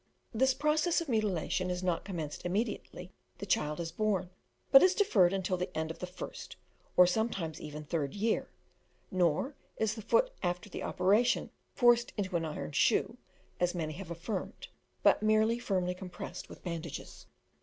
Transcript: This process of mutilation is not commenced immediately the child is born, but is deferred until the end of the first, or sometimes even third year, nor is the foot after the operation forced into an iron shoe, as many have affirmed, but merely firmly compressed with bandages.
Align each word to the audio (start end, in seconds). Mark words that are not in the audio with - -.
This 0.33 0.55
process 0.55 0.99
of 0.99 1.09
mutilation 1.09 1.69
is 1.69 1.83
not 1.83 2.05
commenced 2.05 2.43
immediately 2.43 3.11
the 3.37 3.45
child 3.45 3.79
is 3.79 3.91
born, 3.91 4.31
but 4.71 4.81
is 4.81 4.95
deferred 4.95 5.31
until 5.31 5.57
the 5.57 5.69
end 5.77 5.91
of 5.91 5.99
the 5.99 6.07
first, 6.07 6.55
or 6.97 7.05
sometimes 7.05 7.61
even 7.61 7.83
third 7.83 8.15
year, 8.15 8.49
nor 9.11 9.53
is 9.77 9.93
the 9.93 10.01
foot 10.01 10.31
after 10.41 10.71
the 10.71 10.81
operation 10.81 11.51
forced 11.75 12.13
into 12.17 12.35
an 12.35 12.45
iron 12.45 12.71
shoe, 12.71 13.19
as 13.59 13.75
many 13.75 13.93
have 13.93 14.09
affirmed, 14.09 14.69
but 15.03 15.21
merely 15.21 15.59
firmly 15.59 15.93
compressed 15.93 16.49
with 16.49 16.63
bandages. 16.63 17.27